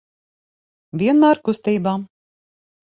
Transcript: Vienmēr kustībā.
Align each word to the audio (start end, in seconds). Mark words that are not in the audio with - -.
Vienmēr 1.03 1.43
kustībā. 1.51 1.97